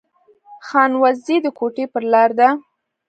[0.67, 2.49] خانوزۍ د کوټي پر لار ده